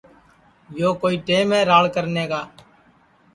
یو 0.79 0.89
کوئی 1.01 1.15
ٹیم 1.27 1.47
ہے 1.55 1.61
راڑ 1.69 1.83
کرنے 1.95 2.23
کا 2.31 2.41